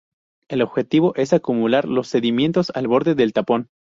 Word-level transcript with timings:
El 0.47 0.63
objetivo 0.63 1.13
es 1.15 1.31
acumular 1.31 1.85
los 1.85 2.07
sedimentos 2.07 2.71
al 2.73 2.87
borde 2.87 3.13
del 3.13 3.33
tapón. 3.33 3.69